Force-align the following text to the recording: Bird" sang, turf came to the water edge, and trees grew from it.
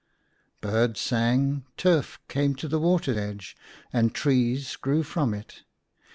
Bird" 0.61 0.97
sang, 0.97 1.63
turf 1.77 2.19
came 2.27 2.55
to 2.55 2.67
the 2.67 2.79
water 2.79 3.19
edge, 3.19 3.55
and 3.93 4.15
trees 4.15 4.75
grew 4.75 5.03
from 5.03 5.31
it. 5.31 5.61